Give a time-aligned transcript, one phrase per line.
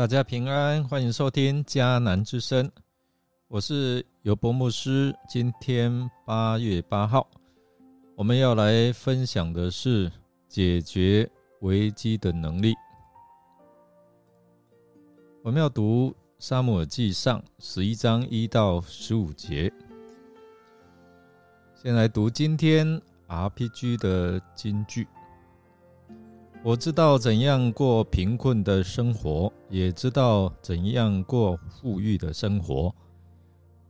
[0.00, 2.72] 大家平安，欢迎收听迦南之声，
[3.48, 5.14] 我是尤博牧师。
[5.28, 7.28] 今天八月八号，
[8.16, 10.10] 我们要来分享的是
[10.48, 11.30] 解决
[11.60, 12.74] 危机的能力。
[15.42, 16.08] 我们要读
[16.38, 19.70] 《沙漠耳记上》十一章一到十五节。
[21.74, 25.06] 先来读今天 RPG 的金句。
[26.62, 32.94] 我知道怎样过贫困的生活，也知道怎样过富裕的生活。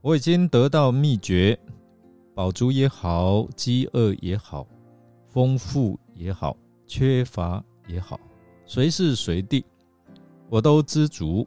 [0.00, 1.58] 我已经得到秘诀，
[2.34, 4.66] 饱足也好，饥饿也好，
[5.28, 6.56] 丰富也好，
[6.86, 8.18] 缺乏也好，
[8.64, 9.62] 随时随地，
[10.48, 11.46] 我都知足。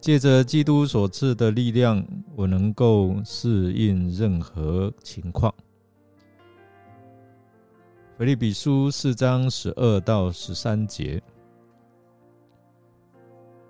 [0.00, 5.52] 借着基督所赐的力量，我能够适应任何情况。
[8.18, 11.22] 腓立比书四章十二到十三节。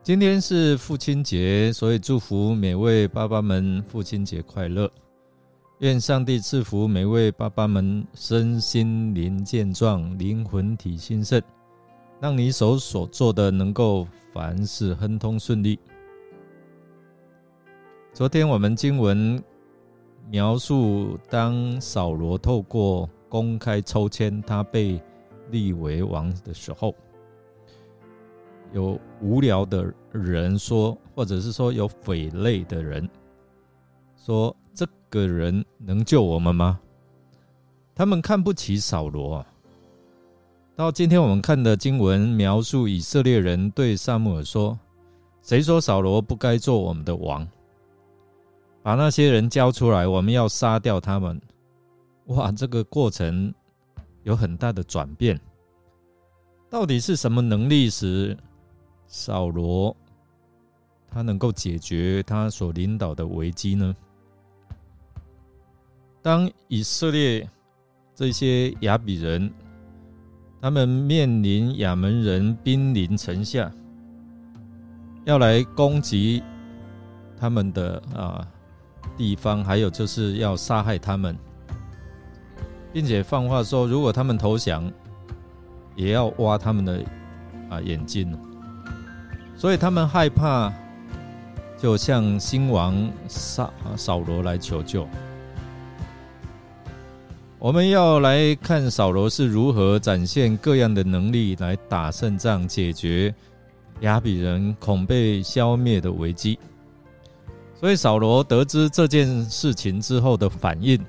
[0.00, 4.88] 今天是父亲节，所以祝福每位爸爸们父亲节快乐。
[5.80, 11.42] 愿上帝赐福每位爸爸们身心灵健壮，灵魂体兴盛，
[12.20, 15.80] 让你手所做的能够凡事亨通顺利。
[18.12, 19.42] 昨天我们经文
[20.30, 23.10] 描述，当扫罗透过。
[23.28, 25.00] 公开抽签，他被
[25.50, 26.94] 立为王的时候，
[28.72, 33.08] 有无聊的人说，或者是说有匪类的人
[34.16, 36.80] 说，这个人能救我们吗？
[37.94, 39.44] 他们看不起扫罗。
[40.76, 44.78] 到今天我们看的经文描述以色列人对萨姆尔说
[45.42, 47.44] ：“谁说扫罗不该做我们的王？
[48.82, 51.40] 把那些人交出来，我们要杀掉他们。”
[52.28, 53.52] 哇，这个过程
[54.22, 55.38] 有很大的转变。
[56.70, 58.36] 到底是什么能力使
[59.06, 59.96] 扫罗
[61.10, 63.96] 他能够解决他所领导的危机呢？
[66.20, 67.48] 当以色列
[68.14, 69.50] 这些亚比人
[70.60, 73.72] 他们面临亚门人兵临城下，
[75.24, 76.42] 要来攻击
[77.38, 78.46] 他们的啊
[79.16, 81.34] 地方，还有就是要杀害他们。
[82.92, 84.90] 并且放话说，如果他们投降，
[85.94, 87.04] 也要挖他们的
[87.68, 88.36] 啊眼睛。
[89.56, 90.72] 所以他们害怕，
[91.76, 95.06] 就向新王扫扫罗来求救。
[97.58, 103.34] 我们要来看扫罗是如何展现各样的能力来打胜仗，解决
[104.00, 106.56] 亚比人恐被消灭的危机。
[107.74, 111.04] 所以扫罗得知这件事情之后的反应。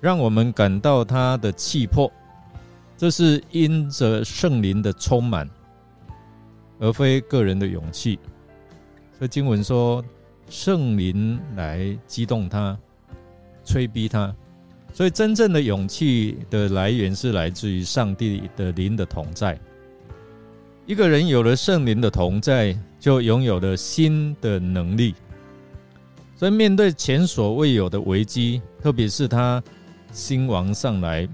[0.00, 2.10] 让我们感到他的气魄，
[2.96, 5.48] 这是因着圣灵的充满，
[6.78, 8.18] 而非个人的勇气。
[9.18, 10.04] 所以经文说，
[10.48, 12.78] 圣灵来激动他，
[13.64, 14.34] 催逼他。
[14.92, 19.58] 所以真正的勇气的来源是来自于上帝的灵的同在。
[20.86, 25.14] 一个人有了圣灵的同在，就拥有了新的能力。
[26.34, 29.62] 所以面对前所未有的危机，特别是他。
[30.12, 31.28] 新王上来，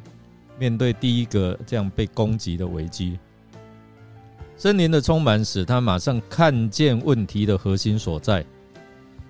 [0.58, 3.18] 面对第一个这样被攻击的危机，
[4.56, 8.44] 森林的充满使他马上看见问题的核心所在，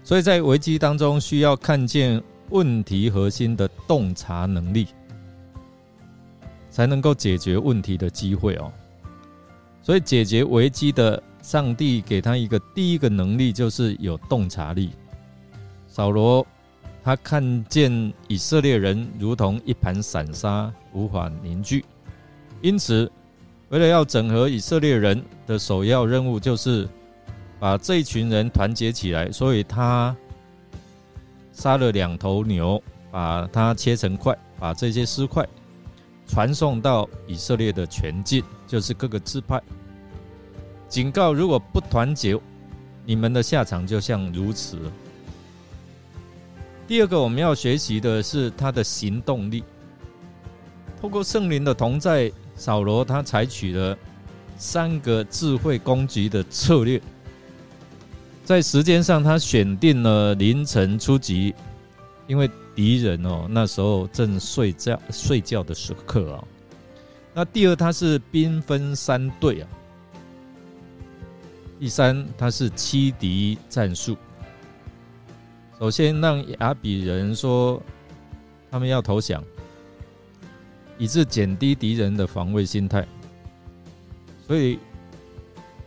[0.02, 4.88] 所以在危机当中需要看见问题核心的洞察能力，
[6.70, 8.72] 才能够解决问题的机会哦。
[9.82, 14.90] 所以解决危机的上帝给他一个第一个能力，就是有洞察力。
[15.86, 16.46] 扫罗。
[17.04, 21.84] 他看见以色列人如同一盘散沙，无法凝聚，
[22.62, 23.10] 因此，
[23.68, 26.88] 为了要整合以色列人的首要任务，就是
[27.60, 29.30] 把这一群人团结起来。
[29.30, 30.16] 所以他
[31.52, 35.46] 杀了两头牛，把它切成块，把这些尸块
[36.26, 39.62] 传送到以色列的全境，就是各个支派，
[40.88, 42.40] 警告：如果不团结，
[43.04, 44.78] 你们的下场就像如此。
[46.86, 49.64] 第二个我们要学习的是他的行动力。
[51.00, 53.96] 透过圣灵的同在，扫罗他采取了
[54.58, 57.00] 三个智慧攻击的策略。
[58.44, 61.54] 在时间上，他选定了凌晨出击，
[62.26, 66.44] 因为敌人哦那时候正睡觉睡觉的时刻啊。
[67.32, 69.68] 那第二，他是兵分三队啊。
[71.80, 74.16] 第三，他是欺敌战术。
[75.78, 77.82] 首先让亚比人说
[78.70, 79.42] 他们要投降，
[80.98, 83.06] 以致减低敌人的防卫心态。
[84.46, 84.78] 所以，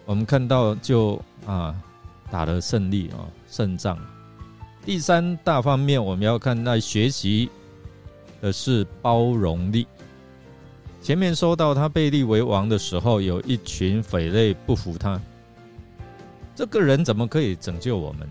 [0.06, 1.76] 我们看到就啊，
[2.30, 3.98] 打了胜利啊，胜仗。
[4.84, 7.50] 第三大方面，我们要看那学习
[8.42, 9.88] 的是包容力。
[11.02, 15.20] 前面说到他被立为王的时候，有一群匪类不服他，
[16.56, 18.28] 这个人怎么可以拯救我们？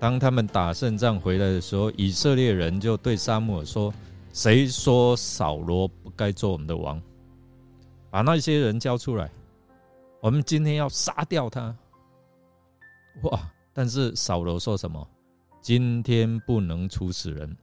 [0.00, 3.92] 当他们打胜仗回来的时候，以色列人就对沙漠说
[4.32, 7.02] ：“谁说扫罗不该做我们的王？
[8.08, 9.28] 把那些人交出来，
[10.20, 11.74] 我们今天要杀掉他。”
[13.24, 13.40] 哇！
[13.72, 15.04] 但是扫罗说什么？
[15.60, 17.56] 今天不能处死人，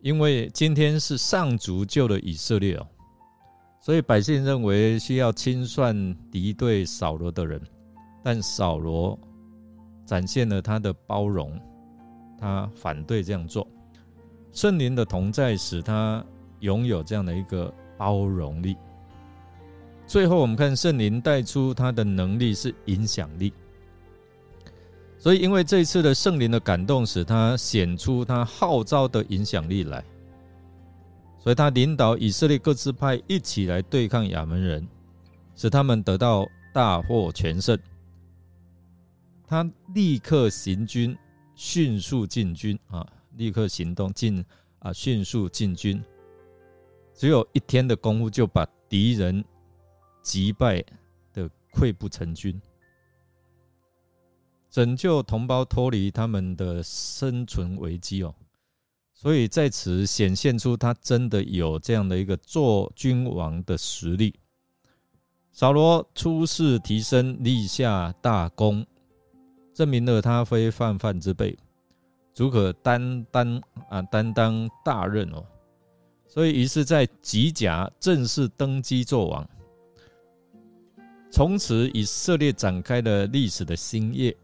[0.00, 2.86] 因为今天是上主救了以色列哦，
[3.80, 5.94] 所以百姓认为需要清算
[6.32, 7.62] 敌对扫罗的人，
[8.24, 9.16] 但扫罗。
[10.04, 11.60] 展现了他的包容，
[12.38, 13.66] 他反对这样做。
[14.52, 16.24] 圣灵的同在使他
[16.60, 18.76] 拥有这样的一个包容力。
[20.06, 23.52] 最后，我们看圣灵带出他的能力是影响力。
[25.16, 30.04] 所以，因为这一次的圣灵的感动，使他显出他号召的影响力来。
[31.38, 34.86] 所以他领导以色列各支派一起来对抗亚门人，
[35.54, 37.78] 使他们得到大获全胜。
[39.52, 41.14] 他立刻行军，
[41.54, 43.06] 迅速进军啊！
[43.36, 44.42] 立刻行动进
[44.78, 44.90] 啊！
[44.94, 46.02] 迅速进军，
[47.12, 49.44] 只有一天的功夫就把敌人
[50.22, 50.82] 击败
[51.34, 52.58] 的溃不成军，
[54.70, 58.34] 拯救同胞脱离他们的生存危机哦！
[59.12, 64.34] 所以在此显现出他真的有这样的一个做君王的实力。
[65.52, 68.86] 扫罗出世提升，立下大功。
[69.74, 71.56] 证明了他非泛泛之辈，
[72.34, 75.44] 足可担当啊担当大任哦。
[76.26, 79.48] 所以于是，在吉甲正式登基做王，
[81.30, 84.34] 从此以色列展开了历史的新页。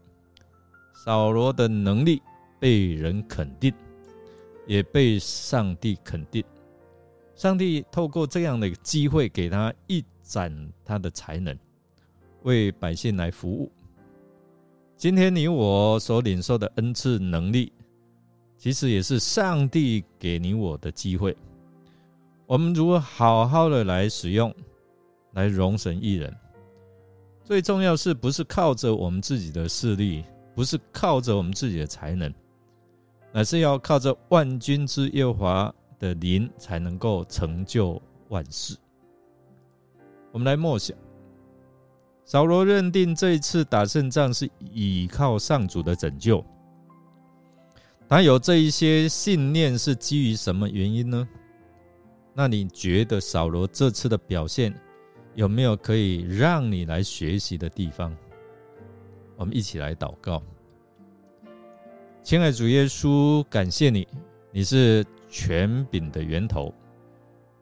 [0.93, 2.21] 扫罗的能力
[2.59, 3.73] 被人肯定，
[4.67, 6.43] 也被上帝肯定。
[7.35, 11.57] 上帝透过这样的机会，给他一展他的才能，
[12.43, 13.71] 为百姓来服务。
[14.99, 17.71] 今天你我所领受的恩赐能力，
[18.57, 21.33] 其实也是上帝给你我的机会。
[22.45, 24.53] 我们如何好好的来使用，
[25.31, 26.35] 来容神一人？
[27.45, 32.33] 最重要是不是靠着我们自己的势力，不是靠着我们自己的才能，
[33.31, 38.75] 乃是要靠着万军之耶华的灵，才能够成就万事。
[40.33, 40.93] 我们来默想。
[42.29, 46.45] 扫罗认定这一次打胜仗是倚靠上主的拯救，
[48.07, 51.27] 他有这一些信念是基于什么原因呢？
[52.35, 54.71] 那你觉得扫罗这次的表现
[55.33, 58.15] 有没有可以让你来学习的地方？
[59.35, 60.39] 我们一起来祷告，
[62.21, 64.07] 亲爱主耶稣，感谢你，
[64.51, 66.71] 你是权柄的源头，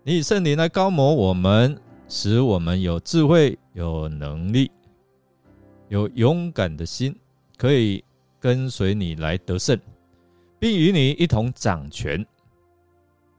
[0.04, 1.82] 你以圣灵来高摩我们。
[2.10, 4.72] 使我们有智慧、有能力、
[5.90, 7.14] 有勇敢的心，
[7.58, 8.04] 可以
[8.40, 9.78] 跟随你来得胜，
[10.58, 12.26] 并与你一同掌权。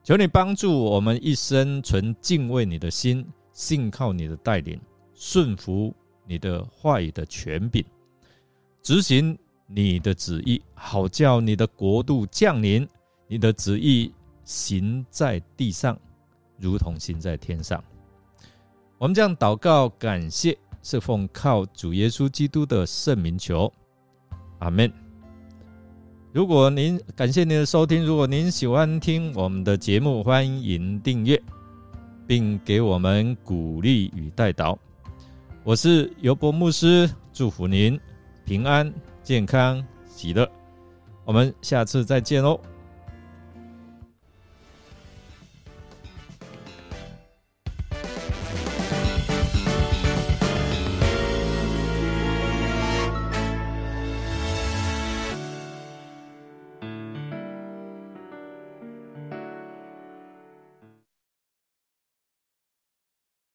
[0.04, 4.78] 求你帮助我们一生存敬畏你的心，信靠你的带领，
[5.14, 5.94] 顺服
[6.26, 7.84] 你的话语的权柄，
[8.82, 12.86] 执行你的旨意，好叫你的国度降临，
[13.26, 14.12] 你的旨意
[14.44, 15.98] 行在地上，
[16.58, 17.82] 如同行在天上。
[18.98, 23.72] 我们这样祷告，感谢是奉靠主耶稣基督的圣名求，
[24.58, 24.92] 阿门。
[26.32, 31.40] 如果您感谢您的收听，如果您喜欢听我们的节目，欢迎订阅，
[32.26, 34.76] 并给我们鼓励与代祷。
[35.62, 37.98] 我是尤伯牧师，祝福您
[38.44, 40.50] 平安、健康、喜乐。
[41.24, 42.60] 我们下次再见喽。